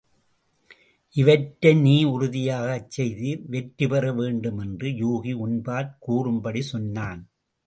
[1.15, 7.21] இவற்றை நீ உறுதியாகச் செய்து வெற்றிபெற வேண்டு மென்று யூகி உன்பாற் கூறும்படி சொன்னான்.